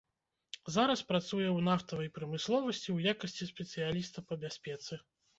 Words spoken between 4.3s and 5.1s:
па бяспецы.